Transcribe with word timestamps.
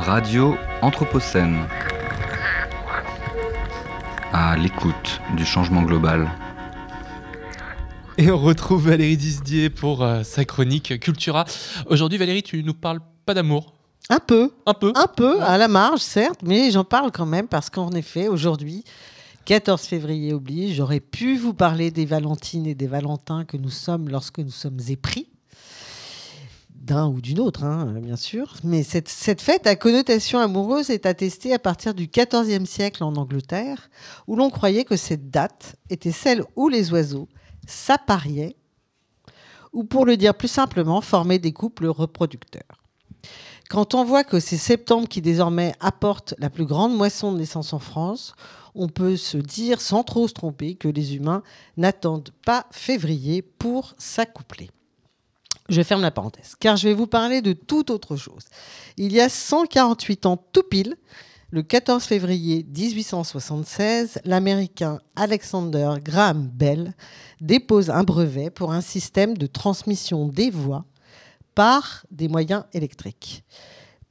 Radio 0.00 0.56
Anthropocène. 0.80 1.66
À 4.32 4.56
l'écoute 4.56 5.20
du 5.36 5.44
changement 5.44 5.82
global. 5.82 6.30
Et 8.16 8.30
on 8.30 8.38
retrouve 8.38 8.88
Valérie 8.88 9.18
Disdier 9.18 9.68
pour 9.68 10.02
euh, 10.02 10.22
sa 10.22 10.46
chronique 10.46 10.98
Cultura. 11.00 11.44
Aujourd'hui, 11.86 12.16
Valérie, 12.16 12.42
tu 12.42 12.64
nous 12.64 12.72
parles 12.72 13.00
pas 13.26 13.34
d'amour 13.34 13.74
Un 14.08 14.20
peu. 14.20 14.52
Un 14.64 14.72
peu 14.72 14.92
Un 14.96 15.06
peu, 15.06 15.42
à 15.42 15.58
la 15.58 15.68
marge, 15.68 16.00
certes, 16.00 16.40
mais 16.42 16.70
j'en 16.70 16.84
parle 16.84 17.12
quand 17.12 17.26
même 17.26 17.46
parce 17.46 17.68
qu'en 17.68 17.90
effet, 17.90 18.26
aujourd'hui, 18.26 18.84
14 19.44 19.82
février 19.82 20.32
oblige, 20.32 20.76
j'aurais 20.76 21.00
pu 21.00 21.36
vous 21.36 21.52
parler 21.52 21.90
des 21.90 22.06
Valentines 22.06 22.66
et 22.66 22.74
des 22.74 22.86
Valentins 22.86 23.44
que 23.44 23.58
nous 23.58 23.70
sommes 23.70 24.08
lorsque 24.08 24.38
nous 24.38 24.50
sommes 24.50 24.78
épris 24.88 25.29
d'un 26.80 27.08
ou 27.08 27.20
d'une 27.20 27.40
autre, 27.40 27.64
hein, 27.64 27.94
bien 28.00 28.16
sûr. 28.16 28.54
Mais 28.64 28.82
cette, 28.82 29.40
fête 29.40 29.66
à 29.66 29.76
connotation 29.76 30.38
amoureuse 30.38 30.90
est 30.90 31.06
attestée 31.06 31.52
à 31.52 31.58
partir 31.58 31.94
du 31.94 32.08
XIVe 32.08 32.64
siècle 32.64 33.04
en 33.04 33.14
Angleterre, 33.16 33.90
où 34.26 34.36
l'on 34.36 34.50
croyait 34.50 34.84
que 34.84 34.96
cette 34.96 35.30
date 35.30 35.76
était 35.90 36.12
celle 36.12 36.42
où 36.56 36.68
les 36.68 36.92
oiseaux 36.92 37.28
s'appariaient, 37.66 38.56
ou 39.72 39.84
pour 39.84 40.04
le 40.04 40.16
dire 40.16 40.34
plus 40.34 40.48
simplement, 40.48 41.00
formaient 41.00 41.38
des 41.38 41.52
couples 41.52 41.86
reproducteurs. 41.86 42.82
Quand 43.68 43.94
on 43.94 44.02
voit 44.02 44.24
que 44.24 44.40
c'est 44.40 44.56
septembre 44.56 45.06
qui 45.06 45.20
désormais 45.20 45.74
apporte 45.78 46.34
la 46.38 46.50
plus 46.50 46.64
grande 46.64 46.96
moisson 46.96 47.32
de 47.32 47.38
naissance 47.38 47.72
en 47.72 47.78
France, 47.78 48.34
on 48.74 48.88
peut 48.88 49.16
se 49.16 49.36
dire 49.36 49.80
sans 49.80 50.02
trop 50.02 50.26
se 50.26 50.34
tromper 50.34 50.74
que 50.74 50.88
les 50.88 51.14
humains 51.14 51.42
n'attendent 51.76 52.30
pas 52.44 52.66
février 52.72 53.42
pour 53.42 53.94
s'accoupler. 53.96 54.70
Je 55.70 55.82
ferme 55.82 56.02
la 56.02 56.10
parenthèse, 56.10 56.56
car 56.58 56.76
je 56.76 56.88
vais 56.88 56.94
vous 56.94 57.06
parler 57.06 57.42
de 57.42 57.52
toute 57.52 57.90
autre 57.90 58.16
chose. 58.16 58.42
Il 58.96 59.12
y 59.12 59.20
a 59.20 59.28
148 59.28 60.26
ans 60.26 60.36
tout 60.36 60.64
pile, 60.64 60.96
le 61.52 61.62
14 61.62 62.02
février 62.02 62.66
1876, 62.76 64.18
l'Américain 64.24 64.98
Alexander 65.14 65.94
Graham 66.02 66.48
Bell 66.48 66.92
dépose 67.40 67.88
un 67.88 68.02
brevet 68.02 68.50
pour 68.50 68.72
un 68.72 68.80
système 68.80 69.38
de 69.38 69.46
transmission 69.46 70.26
des 70.26 70.50
voix 70.50 70.84
par 71.54 72.04
des 72.10 72.26
moyens 72.26 72.64
électriques. 72.72 73.44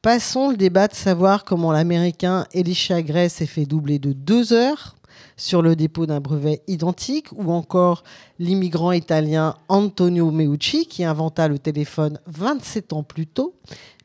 Passons 0.00 0.50
le 0.50 0.56
débat 0.56 0.86
de 0.86 0.94
savoir 0.94 1.44
comment 1.44 1.72
l'Américain 1.72 2.46
Elisha 2.52 3.02
Gray 3.02 3.28
s'est 3.28 3.46
fait 3.46 3.66
doubler 3.66 3.98
de 3.98 4.12
deux 4.12 4.52
heures 4.52 4.94
sur 5.36 5.62
le 5.62 5.76
dépôt 5.76 6.06
d'un 6.06 6.20
brevet 6.20 6.62
identique, 6.66 7.28
ou 7.32 7.52
encore 7.52 8.04
l'immigrant 8.38 8.92
italien 8.92 9.56
Antonio 9.68 10.30
Meucci 10.30 10.86
qui 10.86 11.04
inventa 11.04 11.48
le 11.48 11.58
téléphone 11.58 12.18
27 12.26 12.92
ans 12.92 13.02
plus 13.02 13.26
tôt, 13.26 13.54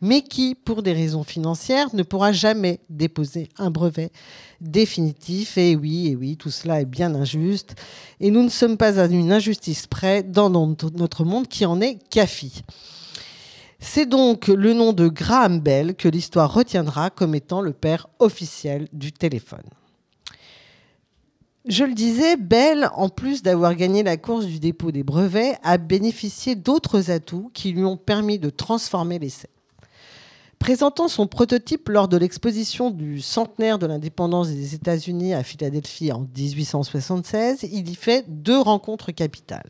mais 0.01 0.21
qui, 0.21 0.55
pour 0.55 0.83
des 0.83 0.93
raisons 0.93 1.23
financières, 1.23 1.93
ne 1.95 2.03
pourra 2.03 2.31
jamais 2.31 2.79
déposer 2.89 3.49
un 3.57 3.71
brevet 3.71 4.11
définitif. 4.59 5.57
Et 5.57 5.75
oui, 5.75 6.07
et 6.07 6.15
oui, 6.15 6.35
tout 6.37 6.51
cela 6.51 6.81
est 6.81 6.85
bien 6.85 7.15
injuste. 7.15 7.75
Et 8.19 8.31
nous 8.31 8.43
ne 8.43 8.49
sommes 8.49 8.77
pas 8.77 8.99
à 8.99 9.05
une 9.05 9.31
injustice 9.31 9.87
près 9.87 10.23
dans 10.23 10.49
notre 10.49 11.23
monde 11.23 11.47
qui 11.47 11.65
en 11.65 11.79
est 11.81 11.97
café. 12.09 12.51
C'est 13.79 14.05
donc 14.05 14.47
le 14.47 14.73
nom 14.73 14.93
de 14.93 15.09
Graham 15.09 15.59
Bell 15.59 15.95
que 15.95 16.07
l'histoire 16.07 16.53
retiendra 16.53 17.09
comme 17.09 17.35
étant 17.35 17.61
le 17.61 17.73
père 17.73 18.07
officiel 18.19 18.87
du 18.93 19.11
téléphone. 19.11 19.65
Je 21.65 21.85
le 21.85 21.93
disais, 21.93 22.35
Bell, 22.35 22.89
en 22.93 23.07
plus 23.07 23.41
d'avoir 23.41 23.75
gagné 23.75 24.03
la 24.03 24.17
course 24.17 24.45
du 24.45 24.59
dépôt 24.59 24.91
des 24.91 25.03
brevets, 25.03 25.57
a 25.63 25.77
bénéficié 25.77 26.55
d'autres 26.55 27.09
atouts 27.09 27.51
qui 27.53 27.71
lui 27.71 27.85
ont 27.85 27.95
permis 27.95 28.37
de 28.37 28.49
transformer 28.49 29.17
l'essai. 29.17 29.49
Présentant 30.59 31.07
son 31.07 31.25
prototype 31.25 31.87
lors 31.87 32.09
de 32.09 32.17
l'exposition 32.17 32.91
du 32.91 33.21
centenaire 33.21 33.79
de 33.79 33.85
l'indépendance 33.85 34.49
des 34.49 34.75
États-Unis 34.75 35.33
à 35.33 35.43
Philadelphie 35.43 36.11
en 36.11 36.27
1876, 36.37 37.63
il 37.71 37.89
y 37.89 37.95
fait 37.95 38.25
deux 38.27 38.59
rencontres 38.59 39.13
capitales. 39.13 39.69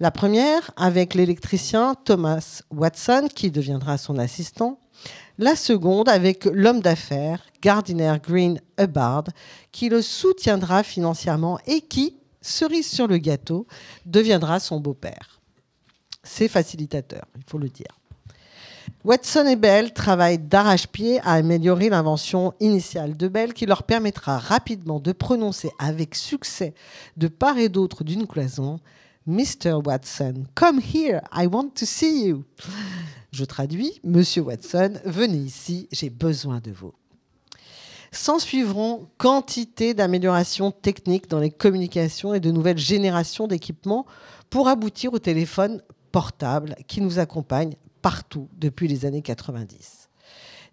La 0.00 0.10
première 0.10 0.72
avec 0.76 1.14
l'électricien 1.14 1.94
Thomas 2.04 2.62
Watson, 2.72 3.28
qui 3.32 3.52
deviendra 3.52 3.98
son 3.98 4.18
assistant, 4.18 4.80
la 5.38 5.56
seconde 5.56 6.08
avec 6.08 6.44
l'homme 6.46 6.80
d'affaires 6.80 7.42
Gardiner 7.62 8.16
Green 8.22 8.60
Hubbard, 8.78 9.24
qui 9.72 9.88
le 9.88 10.02
soutiendra 10.02 10.82
financièrement 10.82 11.58
et 11.66 11.80
qui, 11.80 12.16
cerise 12.40 12.88
sur 12.88 13.06
le 13.06 13.18
gâteau, 13.18 13.66
deviendra 14.06 14.60
son 14.60 14.80
beau-père. 14.80 15.40
C'est 16.22 16.48
facilitateur, 16.48 17.24
il 17.36 17.42
faut 17.46 17.58
le 17.58 17.68
dire. 17.68 17.98
Watson 19.04 19.46
et 19.46 19.56
Bell 19.56 19.92
travaillent 19.92 20.38
d'arrache-pied 20.38 21.20
à 21.20 21.34
améliorer 21.34 21.88
l'invention 21.88 22.54
initiale 22.58 23.16
de 23.16 23.28
Bell 23.28 23.54
qui 23.54 23.66
leur 23.66 23.84
permettra 23.84 24.38
rapidement 24.38 24.98
de 24.98 25.12
prononcer 25.12 25.70
avec 25.78 26.14
succès 26.14 26.74
de 27.16 27.28
part 27.28 27.58
et 27.58 27.68
d'autre 27.68 28.02
d'une 28.02 28.26
cloison 28.26 28.80
Mr. 29.26 29.82
Watson, 29.84 30.46
come 30.54 30.80
here, 30.80 31.20
I 31.30 31.46
want 31.46 31.74
to 31.76 31.84
see 31.84 32.28
you. 32.28 32.44
Je 33.30 33.44
traduis, 33.44 34.00
Monsieur 34.04 34.42
Watson, 34.42 34.94
venez 35.04 35.38
ici, 35.38 35.88
j'ai 35.92 36.10
besoin 36.10 36.60
de 36.60 36.70
vous. 36.70 36.94
S'en 38.10 38.38
suivront 38.38 39.08
quantité 39.18 39.92
d'améliorations 39.92 40.70
techniques 40.70 41.28
dans 41.28 41.38
les 41.38 41.50
communications 41.50 42.32
et 42.32 42.40
de 42.40 42.50
nouvelles 42.50 42.78
générations 42.78 43.46
d'équipements 43.46 44.06
pour 44.48 44.68
aboutir 44.68 45.12
au 45.12 45.18
téléphone 45.18 45.82
portable 46.10 46.74
qui 46.86 47.02
nous 47.02 47.18
accompagne 47.18 47.74
partout 48.00 48.48
depuis 48.56 48.88
les 48.88 49.04
années 49.04 49.20
90. 49.20 50.08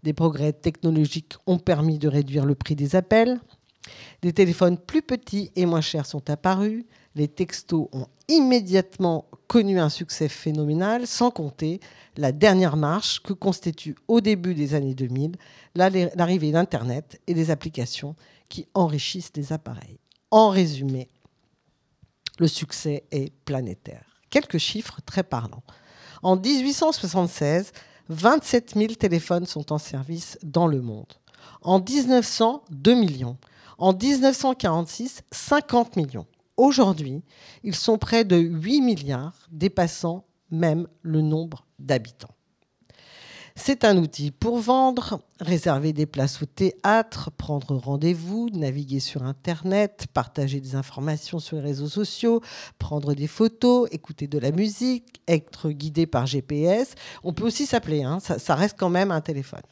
Des 0.04 0.14
progrès 0.14 0.54
technologiques 0.54 1.34
ont 1.46 1.58
permis 1.58 2.00
de 2.00 2.08
réduire 2.08 2.46
le 2.46 2.56
prix 2.56 2.76
des 2.76 2.96
appels. 2.96 3.40
Des 4.22 4.32
téléphones 4.32 4.78
plus 4.78 5.02
petits 5.02 5.52
et 5.56 5.66
moins 5.66 5.82
chers 5.82 6.06
sont 6.06 6.30
apparus. 6.30 6.86
Les 7.16 7.28
textos 7.28 7.88
ont 7.94 8.08
immédiatement 8.28 9.26
connu 9.48 9.80
un 9.80 9.90
succès 9.90 10.28
phénoménal, 10.28 11.08
sans 11.08 11.32
compter 11.32 11.80
la 12.18 12.32
dernière 12.32 12.76
marche 12.76 13.22
que 13.22 13.34
constitue 13.34 13.96
au 14.08 14.22
début 14.22 14.54
des 14.54 14.74
années 14.74 14.96
2000 14.96 15.36
l'arrivée 15.76 16.52
d'Internet 16.52 17.22
et 17.28 17.34
des 17.34 17.52
applications 17.52 18.16
qui 18.50 18.68
enrichissent 18.74 19.32
les 19.36 19.54
appareils. 19.54 20.00
En 20.32 20.50
résumé, 20.50 21.08
le 22.40 22.48
succès 22.48 23.06
est 23.12 23.32
planétaire. 23.46 24.06
Quelques 24.30 24.58
chiffres 24.58 25.00
très 25.06 25.24
parlants. 25.24 25.64
En 26.24 26.36
1876, 26.36 27.72
27 28.10 28.74
000 28.76 28.94
téléphones 28.96 29.46
sont 29.46 29.72
en 29.72 29.78
service 29.78 30.38
dans 30.44 30.68
le 30.68 30.82
monde. 30.82 31.14
En 31.62 31.80
1900, 31.80 32.64
2 32.72 32.96
millions. 32.96 33.38
En 33.78 33.94
1946, 33.94 35.24
50 35.32 35.96
millions. 35.96 36.26
Aujourd'hui, 36.58 37.22
ils 37.64 37.76
sont 37.76 37.98
près 37.98 38.24
de 38.24 38.38
8 38.38 38.82
milliards, 38.82 39.48
dépassant 39.52 40.26
même 40.52 40.88
le 41.02 41.22
nombre 41.22 41.66
d'habitants. 41.80 42.36
C'est 43.58 43.86
un 43.86 43.98
outil 43.98 44.32
pour 44.32 44.60
vendre, 44.60 45.22
réserver 45.40 45.94
des 45.94 46.06
places 46.06 46.42
au 46.42 46.46
théâtre, 46.46 47.32
prendre 47.32 47.78
rendez-vous, 47.78 48.50
naviguer 48.52 49.00
sur 49.00 49.24
Internet, 49.24 50.08
partager 50.14 50.60
des 50.60 50.76
informations 50.76 51.40
sur 51.40 51.56
les 51.56 51.64
réseaux 51.64 51.88
sociaux, 51.88 52.42
prendre 52.80 53.14
des 53.14 53.28
photos, 53.28 53.88
écouter 53.92 54.28
de 54.28 54.40
la 54.40 54.52
musique, 54.52 55.22
être 55.28 55.70
guidé 55.70 56.06
par 56.06 56.26
GPS. 56.26 56.96
On 57.24 57.32
peut 57.32 57.46
aussi 57.46 57.66
s'appeler, 57.66 58.04
hein, 58.04 58.20
ça, 58.20 58.40
ça 58.40 58.56
reste 58.56 58.76
quand 58.78 58.90
même 58.90 59.12
un 59.12 59.22
téléphone. 59.22 59.64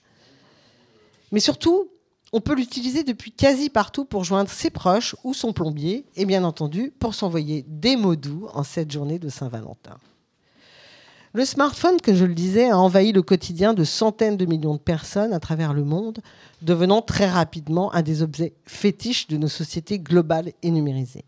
Mais 1.33 1.41
surtout, 1.41 1.89
on 2.33 2.41
peut 2.41 2.55
l'utiliser 2.55 3.03
depuis 3.03 3.31
quasi 3.31 3.69
partout 3.69 4.05
pour 4.05 4.23
joindre 4.23 4.49
ses 4.49 4.71
proches 4.71 5.15
ou 5.23 5.35
son 5.35 5.53
plombier, 5.53 6.03
et 6.15 6.25
bien 6.25 6.43
entendu 6.43 6.91
pour 6.99 7.13
s'envoyer 7.13 7.63
des 7.67 7.95
mots 7.95 8.15
doux 8.15 8.47
en 8.53 8.63
cette 8.63 8.91
journée 8.91 9.19
de 9.19 9.29
Saint-Valentin. 9.29 9.97
Le 11.35 11.45
smartphone, 11.45 12.01
que 12.01 12.13
je 12.13 12.25
le 12.25 12.33
disais, 12.33 12.69
a 12.69 12.77
envahi 12.77 13.11
le 13.11 13.21
quotidien 13.21 13.73
de 13.73 13.83
centaines 13.83 14.37
de 14.37 14.45
millions 14.45 14.73
de 14.73 14.79
personnes 14.79 15.33
à 15.33 15.39
travers 15.39 15.73
le 15.73 15.83
monde, 15.83 16.19
devenant 16.63 17.01
très 17.01 17.29
rapidement 17.29 17.93
un 17.93 18.01
des 18.01 18.23
objets 18.23 18.53
fétiches 18.65 19.27
de 19.27 19.37
nos 19.37 19.47
sociétés 19.47 19.99
globales 19.99 20.53
et 20.63 20.71
numérisées. 20.71 21.25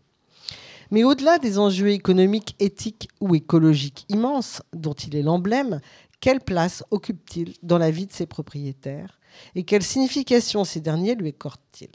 Mais 0.90 1.04
au-delà 1.04 1.38
des 1.38 1.58
enjeux 1.58 1.90
économiques, 1.90 2.54
éthiques 2.60 3.08
ou 3.20 3.34
écologiques 3.34 4.04
immenses 4.08 4.62
dont 4.72 4.92
il 4.92 5.16
est 5.16 5.22
l'emblème, 5.22 5.80
quelle 6.20 6.40
place 6.40 6.84
occupe-t-il 6.90 7.54
dans 7.62 7.78
la 7.78 7.90
vie 7.90 8.06
de 8.06 8.12
ses 8.12 8.26
propriétaires 8.26 9.18
et 9.54 9.64
quelle 9.64 9.82
signification 9.82 10.64
ces 10.64 10.80
derniers 10.80 11.14
lui 11.14 11.28
accordent-ils? 11.28 11.88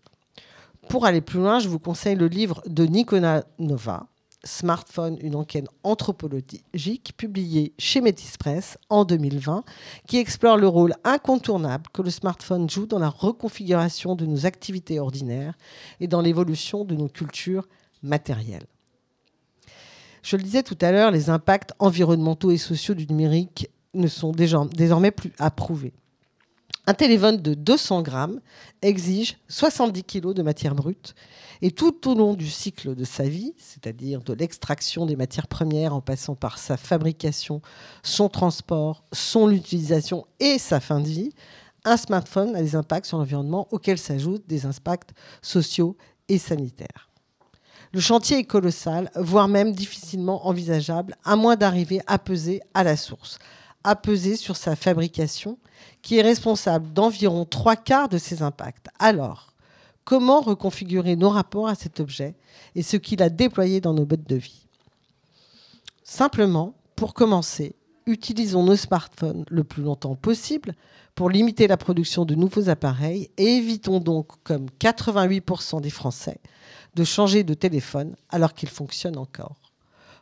Pour 0.90 1.06
aller 1.06 1.22
plus 1.22 1.40
loin, 1.40 1.60
je 1.60 1.70
vous 1.70 1.80
conseille 1.80 2.16
le 2.16 2.28
livre 2.28 2.62
de 2.66 2.86
Nicolas 2.86 3.44
Nova, 3.60 4.08
Smartphone, 4.44 5.18
une 5.22 5.36
enquête 5.36 5.68
anthropologique, 5.84 7.14
publié 7.16 7.74
chez 7.78 8.02
Métis 8.02 8.38
Press 8.38 8.78
en 8.90 9.06
2020, 9.06 9.64
qui 10.08 10.18
explore 10.18 10.58
le 10.58 10.68
rôle 10.68 10.96
incontournable 11.04 11.86
que 11.94 12.02
le 12.02 12.10
smartphone 12.10 12.70
joue 12.70 12.88
dans 12.88 13.00
la 13.00 13.10
reconfiguration 13.10 14.16
de 14.16 14.26
nos 14.26 14.46
activités 14.46 15.00
ordinaires 15.00 15.58
et 16.00 16.08
dans 16.08 16.22
l'évolution 16.22 16.84
de 16.84 16.96
nos 16.96 17.08
cultures 17.08 17.68
matérielles. 18.02 18.66
Je 20.22 20.36
le 20.36 20.44
disais 20.44 20.64
tout 20.64 20.78
à 20.82 20.92
l'heure, 20.92 21.12
les 21.12 21.30
impacts 21.30 21.72
environnementaux 21.80 22.52
et 22.52 22.58
sociaux 22.58 22.94
du 22.94 23.08
numérique 23.08 23.70
ne 23.94 24.08
sont 24.08 24.32
désormais 24.32 25.12
plus 25.12 25.34
approuvés. 25.40 25.94
Un 26.88 26.94
téléphone 26.96 27.38
de 27.38 27.54
200 27.54 28.02
grammes 28.02 28.42
exige 28.82 29.38
70 29.50 30.04
kg 30.04 30.34
de 30.34 30.42
matière 30.42 30.74
brute 30.74 31.14
et 31.62 31.70
tout 31.70 32.10
au 32.10 32.16
long 32.16 32.34
du 32.34 32.50
cycle 32.50 32.96
de 32.96 33.04
sa 33.04 33.24
vie, 33.24 33.54
c'est-à-dire 33.58 34.22
de 34.22 34.34
l'extraction 34.34 35.06
des 35.06 35.16
matières 35.16 35.48
premières 35.48 35.94
en 35.94 36.02
passant 36.02 36.34
par 36.36 36.58
sa 36.58 36.78
fabrication, 36.78 37.62
son 38.02 38.30
transport, 38.30 39.04
son 39.14 39.52
utilisation 39.52 40.26
et 40.40 40.58
sa 40.58 40.80
fin 40.80 41.00
de 41.00 41.08
vie, 41.08 41.30
un 41.86 41.98
smartphone 41.98 42.56
a 42.56 42.62
des 42.62 42.76
impacts 42.76 43.06
sur 43.06 43.20
l'environnement 43.20 43.68
auxquels 43.72 44.00
s'ajoutent 44.00 44.48
des 44.48 44.66
impacts 44.66 45.12
sociaux 45.42 45.96
et 46.30 46.40
sanitaires. 46.40 47.11
Le 47.94 48.00
chantier 48.00 48.38
est 48.38 48.46
colossal, 48.46 49.12
voire 49.16 49.50
même 49.50 49.74
difficilement 49.74 50.48
envisageable, 50.48 51.16
à 51.26 51.36
moins 51.36 51.58
d'arriver 51.58 52.02
à 52.08 52.18
peser 52.18 52.62
à 52.74 52.84
la 52.84 52.96
source, 52.96 53.38
à 53.84 53.98
peser 53.98 54.38
sur 54.38 54.56
sa 54.56 54.78
fabrication, 54.78 55.58
qui 56.02 56.18
est 56.18 56.22
responsable 56.22 56.94
d'environ 56.94 57.44
trois 57.44 57.76
quarts 57.76 58.08
de 58.08 58.18
ces 58.18 58.44
impacts. 58.44 58.88
Alors, 58.98 59.54
comment 60.06 60.40
reconfigurer 60.40 61.18
nos 61.18 61.30
rapports 61.30 61.68
à 61.68 61.76
cet 61.76 62.00
objet 62.00 62.36
et 62.76 62.82
ce 62.82 62.96
qu'il 62.96 63.22
a 63.22 63.30
déployé 63.30 63.82
dans 63.82 63.94
nos 63.94 64.06
modes 64.06 64.24
de 64.24 64.36
vie? 64.38 64.68
Simplement, 66.04 66.76
pour 66.96 67.14
commencer, 67.14 67.76
utilisons 68.06 68.64
nos 68.64 68.76
smartphones 68.76 69.46
le 69.50 69.64
plus 69.64 69.84
longtemps 69.84 70.16
possible 70.16 70.76
pour 71.16 71.30
limiter 71.30 71.68
la 71.68 71.78
production 71.78 72.26
de 72.26 72.36
nouveaux 72.36 72.70
appareils 72.70 73.30
et 73.38 73.58
évitons 73.58 74.00
donc, 74.00 74.28
comme 74.44 74.68
88% 74.80 75.82
des 75.82 75.90
Français, 75.90 76.40
de 76.96 77.04
changer 77.04 77.44
de 77.44 77.54
téléphone 77.54 78.16
alors 78.30 78.54
qu'il 78.54 78.70
fonctionne 78.70 79.18
encore. 79.18 79.58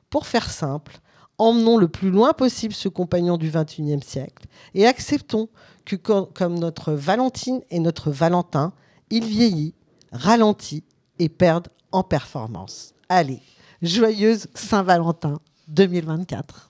Pour 0.09 0.25
faire 0.25 0.49
simple, 0.49 0.99
emmenons 1.37 1.77
le 1.77 1.87
plus 1.87 2.09
loin 2.09 2.33
possible 2.33 2.73
ce 2.73 2.89
compagnon 2.89 3.37
du 3.37 3.49
XXIe 3.49 4.01
siècle 4.01 4.45
et 4.73 4.85
acceptons 4.85 5.49
que 5.85 5.95
comme 5.95 6.59
notre 6.59 6.93
Valentine 6.93 7.61
et 7.69 7.79
notre 7.79 8.11
Valentin, 8.11 8.73
il 9.09 9.25
vieillit, 9.25 9.73
ralentit 10.11 10.83
et 11.17 11.29
perd 11.29 11.67
en 11.91 12.03
performance. 12.03 12.93
Allez, 13.07 13.41
joyeuse 13.81 14.47
Saint-Valentin 14.53 15.39
2024. 15.67 16.68